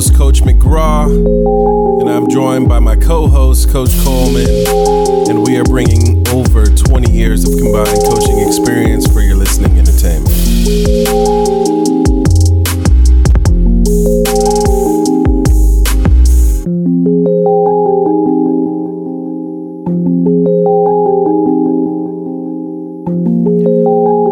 [0.00, 1.10] host, Coach McGraw,
[2.00, 4.48] and I'm joined by my co host, Coach Coleman,
[5.28, 10.30] and we are bringing over 20 years of combined coaching experience for your listening entertainment.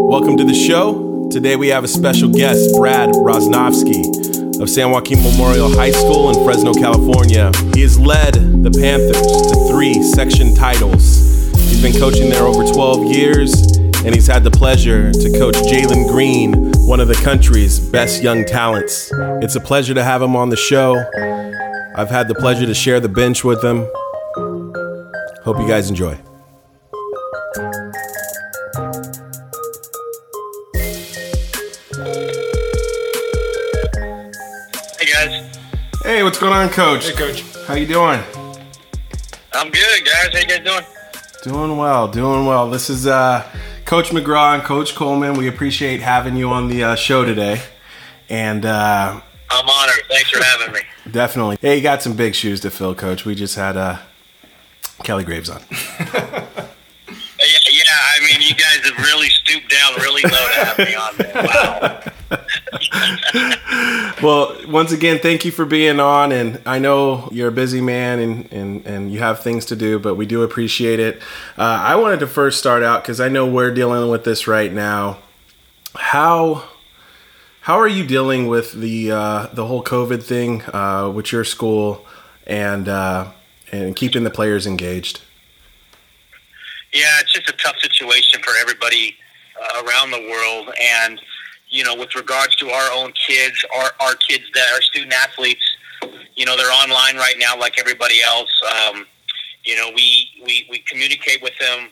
[0.09, 1.29] Welcome to the show.
[1.31, 4.28] Today we have a special guest, Brad Roznovsky
[4.61, 7.53] of San Joaquin Memorial High School in Fresno, California.
[7.75, 11.51] He has led the Panthers to three section titles.
[11.69, 13.53] He's been coaching there over 12 years,
[14.05, 18.45] and he's had the pleasure to coach Jalen Green, one of the country's best young
[18.45, 19.11] talents.
[19.43, 20.97] It's a pleasure to have him on the show.
[21.95, 23.87] I've had the pleasure to share the bench with him.
[25.45, 26.19] Hope you guys enjoy.
[36.29, 37.09] What's going on, Coach?
[37.09, 37.43] Hey, Coach.
[37.67, 38.21] How you doing?
[39.55, 40.29] I'm good, guys.
[40.31, 40.85] How you guys doing?
[41.43, 42.69] Doing well, doing well.
[42.69, 43.51] This is uh,
[43.87, 45.39] Coach McGraw and Coach Coleman.
[45.39, 47.63] We appreciate having you on the uh, show today,
[48.29, 49.19] and uh,
[49.51, 50.05] I'm honored.
[50.11, 50.81] Thanks for having me.
[51.11, 53.25] definitely, hey, you got some big shoes to fill, Coach.
[53.25, 53.97] We just had uh,
[55.05, 55.63] Kelly Graves on.
[57.41, 60.95] Yeah, yeah, I mean, you guys have really stooped down really low to have me
[60.97, 61.33] on there.
[61.47, 62.03] Wow.
[64.21, 68.19] Well, once again, thank you for being on, and I know you're a busy man
[68.19, 71.23] and and, and you have things to do, but we do appreciate it.
[71.57, 74.73] Uh, I wanted to first start out because I know we're dealing with this right
[74.73, 75.19] now.
[75.95, 76.69] How
[77.61, 82.05] how are you dealing with the uh, the whole COVID thing uh, with your school
[82.45, 83.31] and uh,
[83.71, 85.21] and keeping the players engaged?
[86.93, 89.17] Yeah, it's just a tough situation for everybody
[89.61, 90.71] uh, around the world.
[90.81, 91.21] And,
[91.71, 95.63] you know, with regards to our own kids, our, our kids that are student athletes,
[96.35, 98.51] you know, they're online right now like everybody else.
[98.65, 99.07] Um,
[99.65, 101.89] you know, we, we, we communicate with them,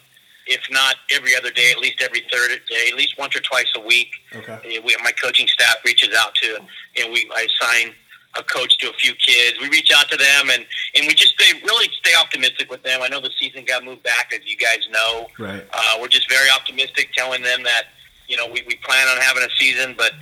[0.46, 3.66] if not every other day, at least every third day, at least once or twice
[3.76, 4.08] a week.
[4.34, 4.80] Okay.
[4.84, 6.58] We, my coaching staff reaches out to,
[6.98, 7.94] and we I assign
[8.38, 9.58] a coach to a few kids.
[9.60, 10.64] We reach out to them, and
[10.94, 13.00] and we just stay really stay optimistic with them.
[13.02, 15.26] I know the season got moved back, as you guys know.
[15.38, 15.66] Right.
[15.72, 17.84] Uh, we're just very optimistic, telling them that
[18.28, 20.12] you know we, we plan on having a season, but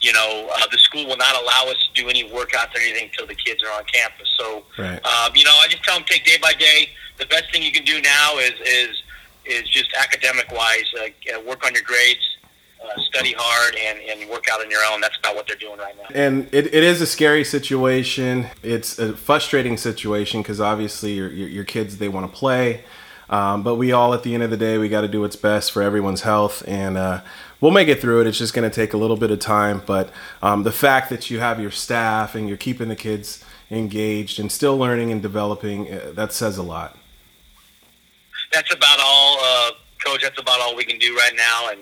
[0.00, 3.08] you know uh, the school will not allow us to do any workouts or anything
[3.10, 4.28] until the kids are on campus.
[4.38, 5.04] So Right.
[5.06, 6.90] um, you know, I just tell them take day by day.
[7.18, 9.02] The best thing you can do now is is
[9.44, 12.38] is just academic wise, uh, work on your grades,
[12.82, 15.00] uh, study hard, and, and work out on your own.
[15.00, 16.06] That's about what they're doing right now.
[16.14, 18.46] And it, it is a scary situation.
[18.62, 22.84] It's a frustrating situation because obviously your, your, your kids, they want to play.
[23.30, 25.36] Um, but we all, at the end of the day, we got to do what's
[25.36, 26.62] best for everyone's health.
[26.66, 27.22] And uh,
[27.60, 28.26] we'll make it through it.
[28.26, 29.82] It's just going to take a little bit of time.
[29.84, 30.10] But
[30.42, 34.52] um, the fact that you have your staff and you're keeping the kids engaged and
[34.52, 36.96] still learning and developing, uh, that says a lot.
[38.52, 39.70] That's about all, uh,
[40.04, 40.22] coach.
[40.22, 41.80] That's about all we can do right now, and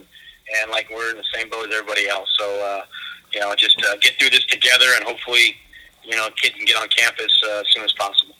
[0.60, 2.28] and like we're in the same boat as everybody else.
[2.38, 2.84] So uh,
[3.32, 5.56] you know, just uh, get through this together, and hopefully,
[6.04, 8.34] you know, kids can get on campus uh, as soon as possible.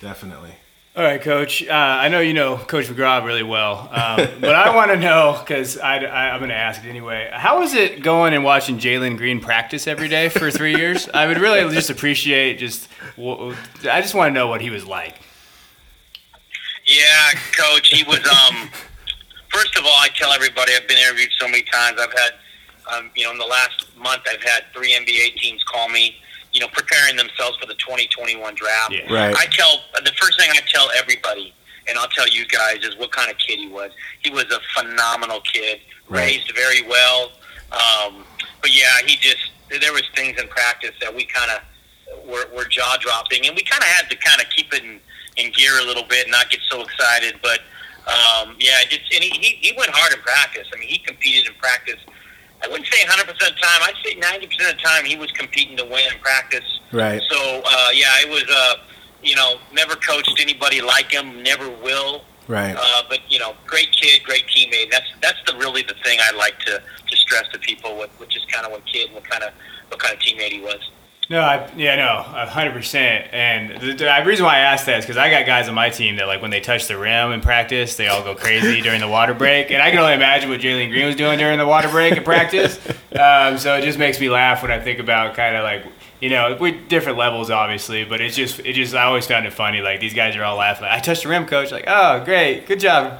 [0.00, 0.52] Definitely.
[0.96, 1.62] All right, Coach.
[1.62, 5.36] Uh, I know you know Coach McGraw really well, um, but I want to know
[5.38, 7.30] because I, I'm going to ask it anyway.
[7.32, 11.08] How is it going and watching Jalen Green practice every day for three years?
[11.14, 12.88] I would really just appreciate just.
[13.16, 15.20] I just want to know what he was like.
[16.84, 17.88] Yeah, coach.
[17.88, 18.18] He was.
[18.26, 18.68] Um,
[19.50, 22.00] first of all, I tell everybody I've been interviewed so many times.
[22.00, 22.32] I've had,
[22.92, 26.16] um, you know, in the last month, I've had three NBA teams call me.
[26.52, 28.92] You know, preparing themselves for the 2021 draft.
[28.92, 29.12] Yeah.
[29.12, 29.34] Right.
[29.36, 31.52] I tell the first thing I tell everybody,
[31.88, 33.90] and I'll tell you guys, is what kind of kid he was.
[34.22, 36.22] He was a phenomenal kid, Right.
[36.38, 37.32] raised very well.
[37.70, 38.24] Um,
[38.62, 42.64] but yeah, he just there was things in practice that we kind of were, were
[42.64, 44.98] jaw dropping, and we kind of had to kind of keep it in,
[45.36, 47.38] in gear a little bit, and not get so excited.
[47.42, 47.60] But
[48.08, 50.66] um, yeah, just and he, he he went hard in practice.
[50.74, 52.00] I mean, he competed in practice.
[52.62, 53.80] I wouldn't say 100% of the time.
[53.82, 56.80] I'd say 90% of the time he was competing to win in practice.
[56.92, 57.22] Right.
[57.28, 58.44] So uh, yeah, it was.
[58.50, 58.74] Uh,
[59.22, 61.42] you know, never coached anybody like him.
[61.42, 62.22] Never will.
[62.46, 62.74] Right.
[62.78, 64.90] Uh, but you know, great kid, great teammate.
[64.90, 68.36] That's that's the really the thing I like to, to stress to people, what, which
[68.36, 69.52] is kind of what kid, and what kind of
[69.88, 70.90] what kind of teammate he was.
[71.30, 73.28] No, I, yeah, no, hundred percent.
[73.32, 75.90] And the, the reason why I asked that is because I got guys on my
[75.90, 79.00] team that like when they touch the rim in practice, they all go crazy during
[79.00, 81.66] the water break, and I can only imagine what Jalen Green was doing during the
[81.66, 82.78] water break in practice.
[83.08, 85.84] Um, so it just makes me laugh when I think about kind of like
[86.20, 89.52] you know we different levels obviously, but it's just it just I always found it
[89.52, 89.80] funny.
[89.80, 90.82] Like these guys are all laughing.
[90.84, 91.72] Like, I touched the rim, coach.
[91.72, 93.18] Like, oh, great, good job.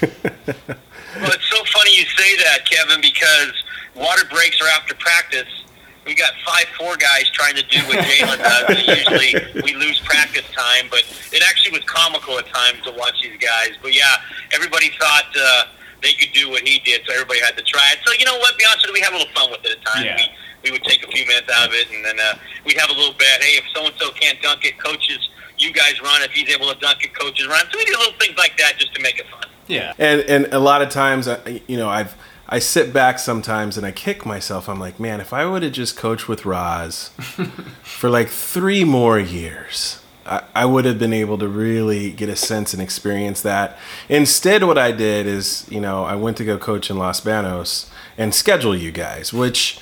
[0.00, 3.52] Well, it's so funny you say that, Kevin, because
[3.94, 5.61] water breaks are after practice,
[6.04, 8.86] we got five four guys trying to do what Jalen does.
[8.86, 11.02] usually we lose practice time, but
[11.32, 13.72] it actually was comical at times to watch these guys.
[13.80, 14.16] But yeah,
[14.52, 15.64] everybody thought uh,
[16.02, 17.98] they could do what he did, so everybody had to try it.
[18.04, 18.58] So you know what?
[18.58, 20.04] Be honest with you, we have a little fun with it at times.
[20.06, 20.16] Yeah.
[20.16, 20.28] We,
[20.64, 22.34] we would take a few minutes out of it, and then uh,
[22.66, 23.42] we'd have a little bet.
[23.42, 25.28] Hey, if so and so can't dunk it, coaches,
[25.58, 26.22] you guys run.
[26.22, 27.64] If he's able to dunk it, coaches run.
[27.70, 29.44] So we do little things like that just to make it fun.
[29.68, 29.92] Yeah.
[29.98, 32.14] And and a lot of times, I- you know, I've
[32.52, 34.68] I sit back sometimes and I kick myself.
[34.68, 37.08] I'm like, man, if I would have just coached with Roz
[37.82, 42.36] for like three more years, I, I would have been able to really get a
[42.36, 43.78] sense and experience that.
[44.10, 47.90] Instead, what I did is, you know, I went to go coach in Los Banos
[48.18, 49.80] and schedule you guys, which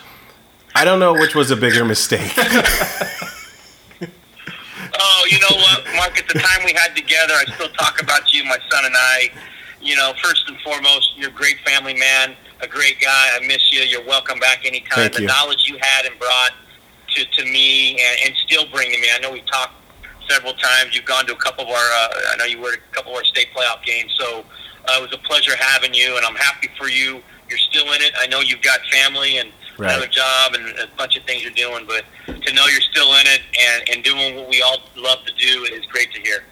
[0.72, 2.32] I don't know which was a bigger mistake.
[5.02, 6.18] Oh, you know what, Mark?
[6.18, 9.30] At the time we had together, I still talk about you, my son and I.
[9.80, 13.28] You know, first and foremost, you're a great family man, a great guy.
[13.34, 13.80] I miss you.
[13.80, 14.88] You're welcome back anytime.
[14.96, 15.26] Thank the you.
[15.28, 16.52] knowledge you had and brought
[17.14, 19.08] to, to me and, and still bring to me.
[19.14, 19.74] I know we talked
[20.28, 20.94] several times.
[20.94, 23.12] You've gone to a couple of our, uh, I know you were at a couple
[23.12, 24.14] of our state playoff games.
[24.18, 24.44] So
[24.88, 27.22] uh, it was a pleasure having you, and I'm happy for you.
[27.48, 28.12] You're still in it.
[28.18, 29.92] I know you've got family and Right.
[29.92, 33.26] another job and a bunch of things you're doing, but to know you're still in
[33.26, 36.44] it and, and doing what we all love to do is great to hear.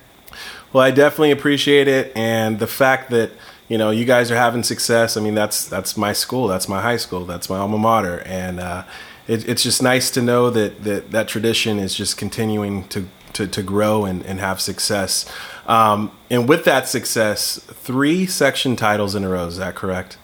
[0.72, 3.32] Well, I definitely appreciate it, and the fact that
[3.68, 5.16] you know you guys are having success.
[5.16, 8.60] I mean, that's that's my school, that's my high school, that's my alma mater, and
[8.60, 8.84] uh,
[9.26, 13.46] it, it's just nice to know that that that tradition is just continuing to to,
[13.46, 15.30] to grow and, and have success.
[15.66, 19.46] Um, and with that success, three section titles in a row.
[19.46, 20.18] Is that correct?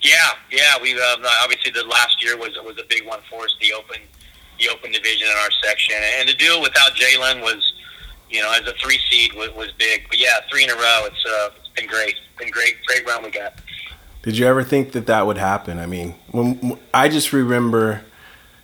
[0.00, 0.14] Yeah,
[0.50, 0.80] yeah.
[0.80, 3.56] We um, obviously the last year was was a big one for us.
[3.60, 4.00] The open,
[4.58, 7.74] the open division in our section, and to do it without Jalen was,
[8.30, 10.06] you know, as a three seed was, was big.
[10.08, 11.06] But yeah, three in a row.
[11.06, 12.16] It's uh, it's been great.
[12.38, 13.54] Been great, great run we got.
[14.22, 15.78] Did you ever think that that would happen?
[15.78, 18.02] I mean, when I just remember,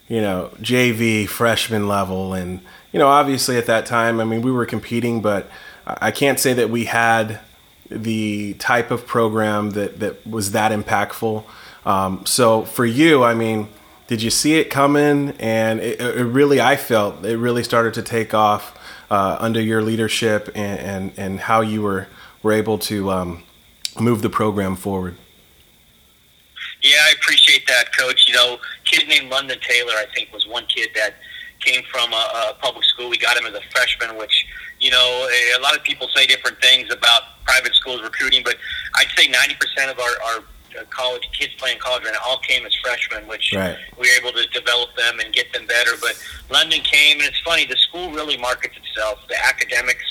[0.09, 2.61] you know, JV freshman level, and
[2.93, 5.51] you know, obviously at that time, I mean, we were competing, but
[5.87, 7.41] I I can't say that we had
[7.91, 11.45] the type of program that that was that impactful.
[11.87, 13.69] Um, so for you, I mean,
[14.07, 15.35] did you see it coming?
[15.39, 18.79] And it, it really, I felt it really started to take off
[19.11, 22.09] uh, under your leadership and, and and how you were
[22.43, 23.43] were able to um,
[23.99, 25.17] move the program forward.
[26.83, 28.29] Yeah, I appreciate that, Coach.
[28.29, 31.15] You know, kid named London Taylor, I think, was one kid that
[31.61, 33.09] came from a, a public school.
[33.09, 34.47] We got him as a freshman, which
[34.81, 38.57] you know a, lot of people say different things about private schools recruiting, but
[38.97, 40.45] I'd say ninety percent of our, our
[40.91, 43.77] college kids playing college right now all came as freshmen, which Right.
[43.99, 45.93] we were able to develop them and get them better.
[46.01, 47.65] But London came, and it's funny.
[47.67, 49.21] The school really markets itself.
[49.29, 50.05] The academics,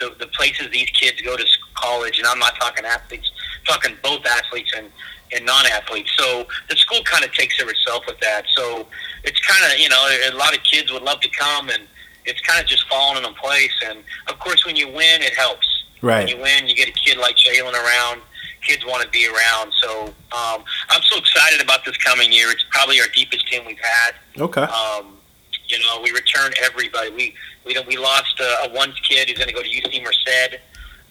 [0.00, 1.44] the, the places these kids go to
[1.74, 3.30] college, and I'm not talking athletes,
[3.66, 4.90] talking both athletes and
[5.34, 6.12] and non-athletes.
[6.16, 8.42] So the school kind of takes care of itself with that.
[8.54, 8.86] So
[9.24, 11.82] it's kind of you know a lot of kids would love to come, and
[12.24, 13.72] it's kind of just falling in place.
[13.86, 15.66] And of course, when you win, it helps.
[16.02, 16.26] Right.
[16.26, 18.20] When you win, you get a kid like Jalen around.
[18.64, 19.72] Kids want to be around.
[19.80, 22.50] So um, I'm so excited about this coming year.
[22.50, 24.14] It's probably our deepest team we've had.
[24.38, 24.62] Okay.
[24.62, 25.18] Um,
[25.66, 27.10] you know, we return everybody.
[27.10, 27.34] We
[27.64, 30.58] we we lost a, a one kid who's going to go to UC Merced,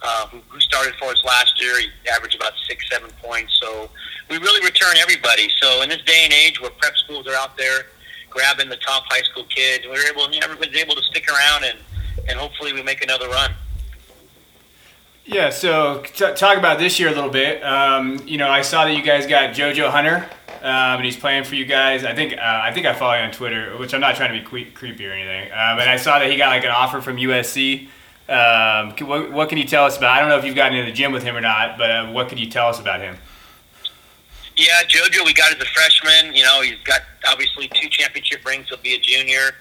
[0.02, 1.80] uh, who, who started for us last year.
[1.80, 3.58] He averaged about six, seven points.
[3.62, 3.90] So
[4.30, 5.50] we really return everybody.
[5.62, 7.88] So in this day and age where prep schools are out there
[8.30, 10.28] grabbing the top high school kids, we were able.
[10.44, 11.78] Everybody's able to stick around and
[12.28, 13.52] and hopefully we make another run.
[15.26, 17.64] Yeah, so t- talk about this year a little bit.
[17.64, 20.28] Um, you know, I saw that you guys got JoJo Hunter,
[20.62, 22.04] um, and he's playing for you guys.
[22.04, 24.40] I think uh, I think I follow you on Twitter, which I'm not trying to
[24.44, 25.50] be que- creepy or anything.
[25.52, 27.88] Um, and I saw that he got like an offer from USC.
[28.28, 30.12] Um, what, what can you tell us about?
[30.12, 32.12] I don't know if you've gotten in the gym with him or not, but uh,
[32.12, 33.16] what can you tell us about him?
[34.56, 36.36] Yeah, JoJo, we got as a freshman.
[36.36, 38.68] You know, he's got obviously two championship rings.
[38.70, 39.56] He'll be a junior,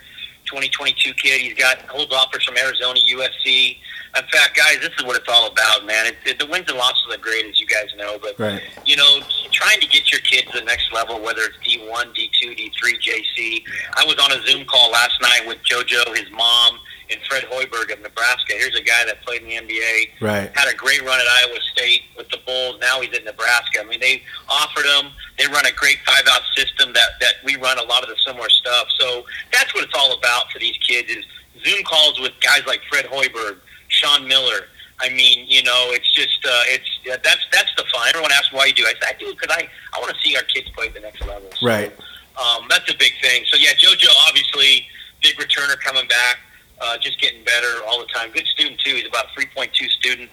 [0.52, 1.40] 2022 kid.
[1.40, 3.78] He's got holds offers from Arizona, USC.
[4.14, 6.04] In fact, guys, this is what it's all about, man.
[6.04, 8.60] It, it, the wins and losses are great, as you guys know, but Right.
[8.84, 9.20] you know,
[9.52, 13.62] trying to get your kid to the next level, whether it's D1, D2, D3, JC.
[13.96, 16.78] I was on a Zoom call last night with JoJo, his mom,
[17.10, 18.52] and Fred Hoiberg of Nebraska.
[18.52, 20.50] Here's a guy that played in the NBA Right.
[20.56, 22.76] had a great run at Iowa State with the Bulls.
[22.80, 23.80] Now he's at Nebraska.
[23.80, 25.10] I mean, they offered him.
[25.38, 28.48] They run a great five-out system that that we run a lot of the similar
[28.50, 28.86] stuff.
[28.98, 29.71] So that's
[30.02, 31.24] all about for these kids is
[31.64, 34.66] Zoom calls with guys like Fred Hoiberg, Sean Miller.
[35.00, 38.08] I mean, you know, it's just uh, it's yeah, that's that's the fun.
[38.08, 38.84] Everyone asks why you do.
[38.84, 41.00] I said I do because I I want to see our kids play at the
[41.00, 41.48] next level.
[41.58, 41.92] So, Right.
[42.36, 43.44] um, that's a big thing.
[43.50, 44.86] So yeah, JoJo obviously
[45.22, 46.38] big returner coming back,
[46.80, 48.30] uh, just getting better all the time.
[48.32, 48.94] Good student too.
[48.94, 50.30] He's about three point two student.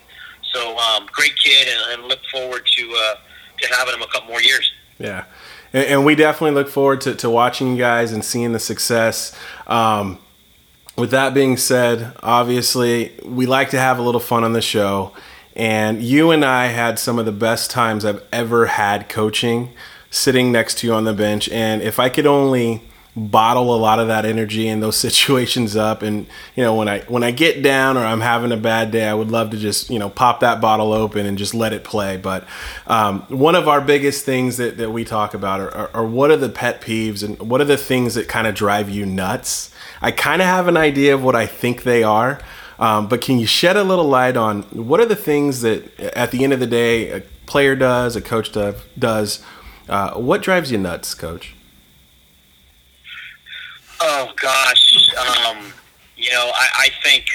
[0.53, 3.15] So um, great kid, and, and look forward to uh,
[3.61, 4.71] to having him a couple more years.
[4.99, 5.25] Yeah.
[5.73, 9.35] And, and we definitely look forward to, to watching you guys and seeing the success.
[9.67, 10.19] Um,
[10.97, 15.13] with that being said, obviously, we like to have a little fun on the show.
[15.55, 19.71] And you and I had some of the best times I've ever had coaching
[20.11, 21.49] sitting next to you on the bench.
[21.49, 22.88] And if I could only
[23.27, 26.01] bottle a lot of that energy and those situations up.
[26.01, 29.07] And you know when i when i get down or i'm having a bad day
[29.07, 31.83] i would love to just you know pop that bottle open and just let it
[31.83, 32.17] play.
[32.17, 32.47] But
[32.87, 36.31] um, one of our biggest things that, that we talk about are, are, are what
[36.31, 39.73] are the pet peeves and what are the things that kind of drive you nuts?
[40.01, 42.39] I kind of have an idea of what i think they are
[42.79, 46.31] um, but can you shed a little light on what are the things that at
[46.31, 48.51] the end of the day a player does a coach
[48.97, 49.43] does
[49.89, 51.55] uh, what drives you nuts coach
[54.01, 55.13] Oh gosh,
[55.47, 55.73] um,
[56.15, 57.25] you know, I, I think.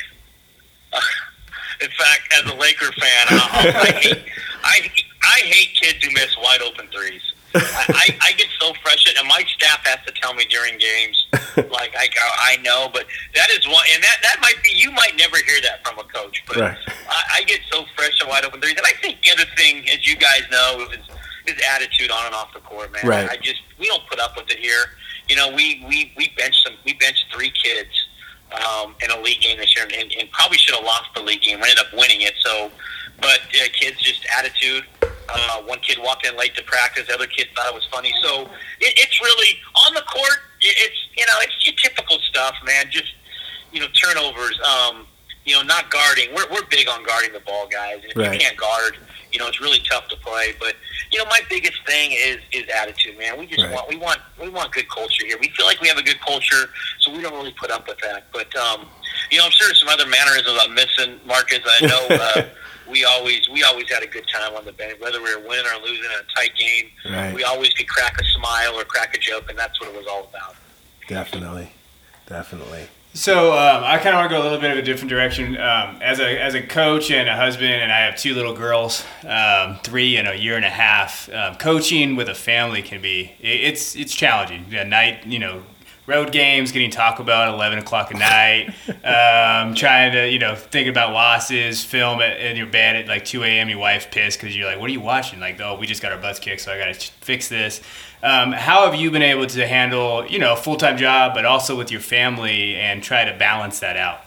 [0.92, 1.00] Uh,
[1.80, 4.25] in fact, as a Laker fan, I, I hate
[4.64, 4.90] I,
[5.23, 7.21] I hate kids who miss wide open threes.
[7.54, 11.26] I, I, I get so frustrated, and my staff has to tell me during games,
[11.71, 12.09] like I,
[12.40, 15.61] I know, but that is one, and that that might be you might never hear
[15.62, 16.78] that from a coach, but right.
[17.09, 19.88] I, I get so fresh and wide open threes, and I think the other thing,
[19.88, 20.99] as you guys know, is
[21.47, 23.06] his attitude on and off the court, man.
[23.06, 23.30] Right.
[23.30, 24.87] I just we don't put up with it here
[25.28, 26.75] you know, we we we benched some.
[26.85, 27.90] We benched three kids
[28.52, 31.43] um, in a league game this year, and, and probably should have lost the league
[31.43, 31.61] game.
[31.61, 32.35] We ended up winning it.
[32.45, 32.71] So,
[33.21, 34.85] but uh, kids just attitude.
[35.02, 37.07] Uh, one kid walked in late to practice.
[37.09, 38.12] The other kid thought it was funny.
[38.23, 38.43] So
[38.81, 40.38] it, it's really on the court.
[40.61, 42.87] It, it's you know it's your typical stuff, man.
[42.90, 43.14] Just
[43.73, 44.61] you know turnovers.
[44.61, 45.07] Um,
[45.44, 46.34] you know not guarding.
[46.34, 48.02] We're we're big on guarding the ball, guys.
[48.02, 48.32] And if right.
[48.32, 48.96] you can't guard,
[49.32, 50.54] you know it's really tough to play.
[50.58, 50.74] But
[51.12, 53.38] you know, my biggest thing is is attitude, man.
[53.38, 53.72] We just right.
[53.72, 55.36] want we want we want good culture here.
[55.40, 56.70] We feel like we have a good culture,
[57.00, 58.26] so we don't really put up with that.
[58.32, 58.86] But um,
[59.30, 61.60] you know, I'm sure there's some other mannerisms I'm missing, Marcus.
[61.64, 62.42] I know uh,
[62.90, 65.66] we always we always had a good time on the bench, whether we were winning
[65.66, 66.90] or losing in a tight game.
[67.10, 67.34] Right.
[67.34, 70.06] We always could crack a smile or crack a joke, and that's what it was
[70.06, 70.56] all about.
[71.08, 71.72] Definitely,
[72.26, 72.88] definitely.
[73.16, 75.56] So um, I kind of want to go a little bit of a different direction.
[75.56, 79.04] Um, as a as a coach and a husband, and I have two little girls,
[79.23, 81.33] um, three and a year and a half.
[81.33, 84.75] Um, coaching with a family can be it's it's challenging.
[84.75, 85.62] At night, you know,
[86.09, 90.56] road games, getting Taco Bell at eleven o'clock at night, um, trying to you know
[90.56, 93.68] think about losses, film it in your bed at like two a.m.
[93.68, 95.38] Your wife's pissed because you're like, what are you watching?
[95.38, 97.80] Like, oh, we just got our butts kicked, so I got to fix this.
[98.23, 101.44] Um, how have you been able to handle, you know, a full time job, but
[101.44, 104.21] also with your family and try to balance that out?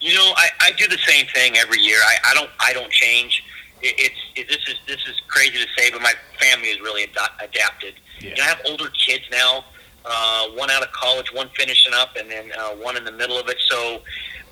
[0.00, 1.98] You know, I, I do the same thing every year.
[1.98, 3.42] I, I don't I don't change.
[3.82, 7.04] It, it's it, this is this is crazy to say, but my family is really
[7.04, 7.94] ad- adapted.
[8.20, 8.30] Yeah.
[8.30, 9.64] You know, I have older kids now.
[10.08, 13.36] Uh, one out of college, one finishing up, and then uh, one in the middle
[13.36, 13.56] of it.
[13.68, 14.02] So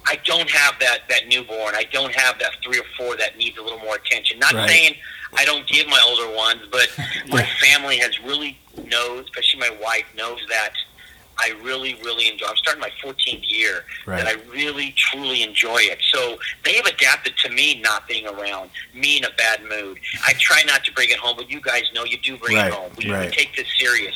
[0.06, 1.75] I don't have that that newborn.
[1.75, 4.38] I don't have that three or four that needs a little more attention.
[4.38, 4.68] Not right.
[4.68, 4.94] saying
[5.36, 6.88] I don't give my older ones, but
[7.28, 10.72] my family has really knows, especially my wife knows that
[11.38, 12.46] I really, really enjoy.
[12.46, 14.22] I'm starting my 14th year, right.
[14.22, 16.00] that I really, truly enjoy it.
[16.12, 19.98] So they have adapted to me not being around, me in a bad mood.
[20.24, 22.68] I try not to bring it home, but you guys know you do bring right.
[22.68, 22.92] it home.
[22.96, 23.30] We, right.
[23.30, 24.14] we take this serious.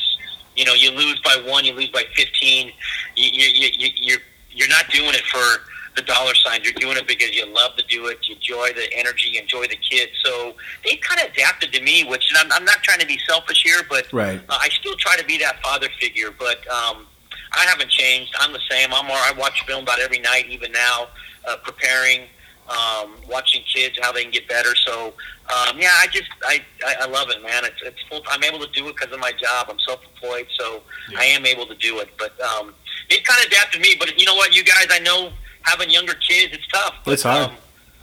[0.55, 2.67] You know, you lose by one, you lose by 15.
[2.67, 2.73] You,
[3.15, 4.19] you, you, you're
[4.51, 5.61] you're not doing it for
[5.99, 6.63] the dollar signs.
[6.63, 8.19] You're doing it because you love to do it.
[8.27, 9.31] You enjoy the energy.
[9.31, 10.11] You enjoy the kids.
[10.23, 13.63] So they kind of adapted to me, which I'm, I'm not trying to be selfish
[13.63, 14.39] here, but right.
[14.49, 16.29] uh, I still try to be that father figure.
[16.37, 17.05] But um,
[17.53, 18.33] I haven't changed.
[18.39, 18.89] I'm the same.
[18.93, 19.05] I'm.
[19.09, 21.07] I watch film about every night, even now,
[21.47, 22.21] uh, preparing,
[22.69, 24.75] um, watching kids how they can get better.
[24.75, 25.13] So
[25.49, 27.65] um, yeah, I just I, I, I love it, man.
[27.65, 28.21] It's it's full.
[28.29, 29.67] I'm able to do it because of my job.
[29.69, 31.19] I'm self-employed, so yeah.
[31.19, 32.09] I am able to do it.
[32.17, 32.73] But um,
[33.09, 33.95] it kind of adapted me.
[33.99, 35.31] But you know what, you guys, I know
[35.69, 36.95] having younger kids, it's tough.
[37.05, 37.49] But, it's hard.
[37.49, 37.55] Um,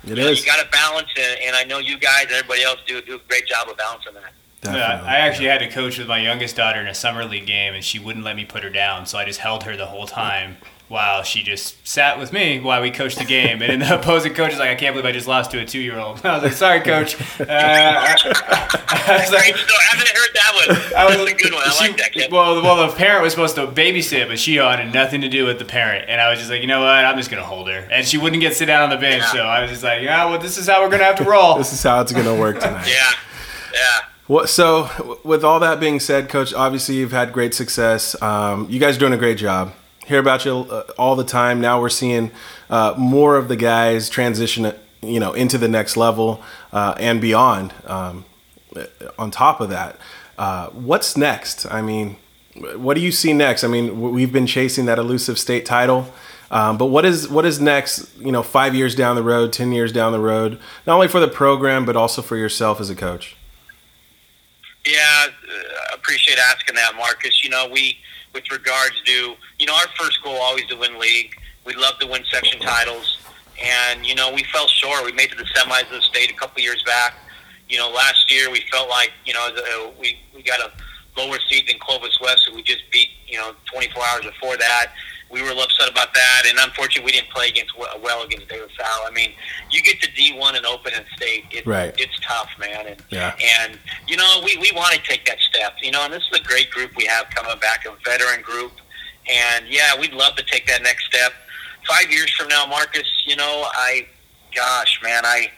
[0.04, 2.62] it you, know, you got to balance it, and I know you guys and everybody
[2.62, 4.32] else do do a great job of balancing that.
[4.64, 7.74] Yeah, I actually had to coach with my youngest daughter in a summer league game,
[7.74, 10.06] and she wouldn't let me put her down, so I just held her the whole
[10.06, 10.56] time
[10.88, 13.60] while she just sat with me while we coached the game.
[13.60, 15.64] And then the opposing coach is like, I can't believe I just lost to a
[15.64, 16.20] two year old.
[16.24, 17.16] I was like, sorry, coach.
[17.46, 18.16] Uh, I,
[19.08, 20.76] I, was like, I haven't heard that one.
[20.90, 21.62] That was a good one.
[21.64, 22.32] I she, like that, kid.
[22.32, 25.58] Well, well, the parent was supposed to babysit, but she had nothing to do with
[25.58, 26.06] the parent.
[26.08, 26.88] And I was just like, you know what?
[26.88, 27.86] I'm just going to hold her.
[27.90, 29.22] And she wouldn't get sit down on the bench.
[29.22, 29.32] Yeah.
[29.32, 31.24] So I was just like, yeah, well, this is how we're going to have to
[31.24, 31.56] roll.
[31.56, 32.88] this is how it's going to work tonight.
[32.88, 33.12] yeah.
[33.72, 34.08] Yeah.
[34.28, 38.20] Well, so with all that being said, Coach, obviously you've had great success.
[38.20, 39.72] Um, you guys are doing a great job
[40.06, 41.60] hear about you uh, all the time.
[41.60, 42.30] Now we're seeing
[42.70, 44.72] uh, more of the guys transition,
[45.02, 47.74] you know, into the next level uh, and beyond.
[47.84, 48.24] Um,
[49.18, 49.96] on top of that,
[50.38, 51.66] uh, what's next?
[51.72, 52.16] I mean,
[52.76, 53.64] what do you see next?
[53.64, 56.12] I mean, we've been chasing that elusive state title.
[56.50, 58.16] Um, but what is what is next?
[58.18, 61.18] You know, five years down the road, ten years down the road, not only for
[61.18, 63.36] the program but also for yourself as a coach.
[64.86, 67.42] Yeah, uh, appreciate asking that, Marcus.
[67.42, 67.98] You know, we,
[68.36, 71.34] with regards to, you know, our first goal always to win league.
[71.64, 73.18] We love to win section titles,
[73.60, 75.04] and you know, we fell short.
[75.06, 77.14] We made to the semis of the state a couple years back.
[77.68, 80.70] You know, last year we felt like, you know, we we got a
[81.16, 84.92] lower seed than Clovis West, who we just beat, you know, 24 hours before that
[85.30, 89.06] we were upset about that, and unfortunately, we didn't play against well against David Fowl.
[89.06, 89.32] I mean,
[89.70, 91.94] you get to D one and open and state, it, right.
[91.98, 92.86] it's tough, man.
[92.86, 93.34] And yeah.
[93.60, 96.40] and you know, we we want to take that step, you know, and this is
[96.40, 98.72] a great group we have coming back, a veteran group,
[99.32, 101.32] and yeah, we'd love to take that next step.
[101.88, 104.06] Five years from now, Marcus, you know, I,
[104.54, 105.50] gosh, man, I.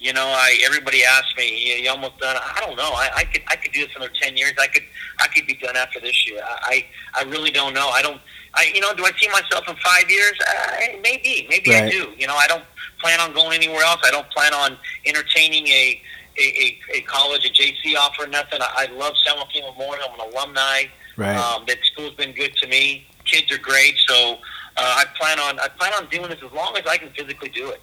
[0.00, 2.34] You know, I everybody asks me, you, you almost done?
[2.42, 2.90] I don't know.
[2.94, 4.54] I, I could I could do this another ten years.
[4.58, 4.84] I could
[5.20, 6.40] I could be done after this year.
[6.42, 7.88] I I really don't know.
[7.90, 8.18] I don't
[8.54, 10.32] I, you know, do I see myself in five years?
[10.48, 11.84] Uh, maybe, maybe right.
[11.84, 12.12] I do.
[12.16, 12.64] You know, I don't
[13.00, 14.00] plan on going anywhere else.
[14.04, 14.76] I don't plan on
[15.06, 16.00] entertaining a
[16.38, 18.62] a, a, a college, a JC offer, nothing.
[18.62, 20.08] I, I love San Joaquin Memorial.
[20.10, 20.84] I'm an alumni.
[21.16, 21.36] Right.
[21.36, 23.06] Um, that school's been good to me.
[23.24, 24.38] Kids are great, so
[24.76, 27.50] uh, I plan on I plan on doing this as long as I can physically
[27.50, 27.82] do it.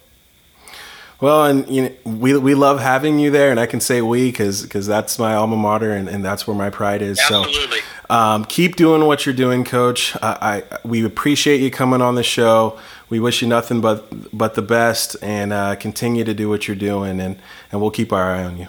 [1.20, 4.30] Well, and you know, we we love having you there, and I can say we
[4.30, 7.18] because because that's my alma mater, and, and that's where my pride is.
[7.18, 7.80] Absolutely.
[7.80, 10.16] So, um, keep doing what you're doing, Coach.
[10.22, 12.78] I we appreciate you coming on the show.
[13.08, 16.76] We wish you nothing but but the best, and uh, continue to do what you're
[16.76, 17.40] doing, and
[17.72, 18.68] and we'll keep our eye on you.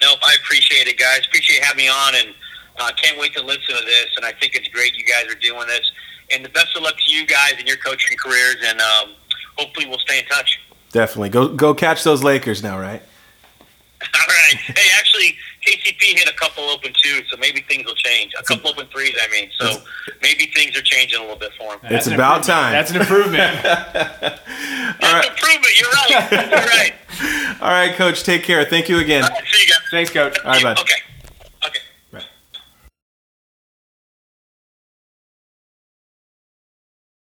[0.00, 1.26] Nope, I appreciate it, guys.
[1.26, 2.34] Appreciate having me on, and
[2.78, 4.16] uh, can't wait to listen to this.
[4.16, 5.90] And I think it's great you guys are doing this.
[6.32, 8.80] And the best of luck to you guys in your coaching careers, and.
[8.80, 9.14] Um,
[9.58, 10.60] hopefully we'll stay in touch.
[10.92, 11.30] Definitely.
[11.30, 13.02] Go go catch those Lakers now, right?
[14.14, 14.56] All right.
[14.56, 18.32] Hey, actually, KCP hit a couple open twos, so maybe things will change.
[18.38, 19.48] A couple open threes, I mean.
[19.58, 19.82] So
[20.20, 21.80] maybe things are changing a little bit for him.
[21.84, 22.72] It's about time.
[22.72, 23.62] That's an improvement.
[23.62, 25.24] That's right.
[25.24, 25.80] improvement.
[25.80, 26.30] You're right.
[26.32, 26.92] You're right.
[27.62, 28.24] All right, Coach.
[28.24, 28.64] Take care.
[28.64, 29.22] Thank you again.
[29.22, 29.78] see you guys.
[29.90, 30.36] Thanks, Coach.
[30.40, 30.80] All right, bud.
[30.80, 30.94] Okay.